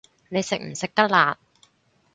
[0.29, 1.37] 你食唔食得辣